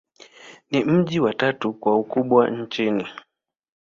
Ni 0.71 0.83
mji 0.85 1.19
wa 1.19 1.33
tatu 1.33 1.73
kwa 1.73 1.95
ukubwa 1.95 2.49
nchini. 2.49 3.07